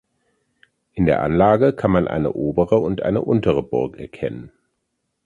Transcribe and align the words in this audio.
In 0.93 1.05
der 1.05 1.21
Anlage 1.21 1.73
kann 1.73 1.91
man 1.91 2.07
eine 2.07 2.33
obere 2.33 2.79
und 2.79 3.03
eine 3.03 3.21
untere 3.21 3.61
Burg 3.61 3.99
erkennen. 3.99 4.51